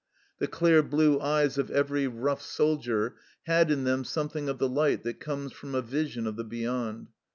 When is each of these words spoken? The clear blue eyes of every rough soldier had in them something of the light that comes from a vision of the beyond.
The 0.39 0.47
clear 0.47 0.81
blue 0.81 1.19
eyes 1.21 1.59
of 1.59 1.69
every 1.69 2.07
rough 2.07 2.41
soldier 2.41 3.17
had 3.43 3.69
in 3.69 3.83
them 3.83 4.03
something 4.03 4.49
of 4.49 4.57
the 4.57 4.67
light 4.67 5.03
that 5.03 5.19
comes 5.19 5.51
from 5.53 5.75
a 5.75 5.83
vision 5.83 6.25
of 6.25 6.37
the 6.37 6.43
beyond. 6.43 7.09